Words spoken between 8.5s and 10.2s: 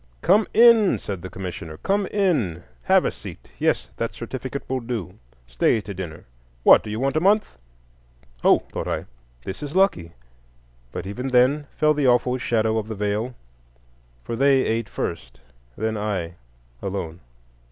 thought I, "this is lucky";